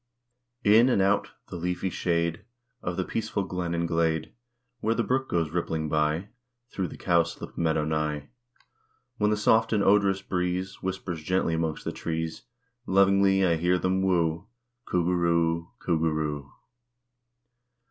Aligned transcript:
In 0.63 0.89
and 0.89 0.99
out 0.99 1.29
the 1.49 1.57
leafy 1.57 1.91
shade 1.91 2.43
Of 2.81 2.97
the 2.97 3.03
peaceful 3.05 3.43
glen 3.43 3.75
and 3.75 3.87
glade, 3.87 4.33
Where 4.79 4.95
the 4.95 5.03
brook 5.03 5.29
goes 5.29 5.51
rippling 5.51 5.89
by, 5.89 6.29
Through 6.71 6.87
the 6.87 6.97
cowslip 6.97 7.55
meadow 7.55 7.85
nigh; 7.85 8.29
When 9.19 9.29
the 9.29 9.37
soft 9.37 9.71
and 9.71 9.83
odorous 9.83 10.23
breeze 10.23 10.81
Whispers 10.81 11.21
gently 11.21 11.55
'mongst 11.55 11.83
the 11.85 11.91
trees, 11.91 12.41
Lovingly, 12.87 13.45
I 13.45 13.57
hear 13.57 13.77
them 13.77 14.01
woo 14.01 14.47
"_Coo 14.87 15.03
goo 15.03 15.13
roo 15.13 15.55
o 15.55 15.57
o, 15.59 15.71
Coo 15.77 15.99
goo 15.99 16.09
roo 16.09 16.37
o 16.37 16.41
o. 16.45 16.51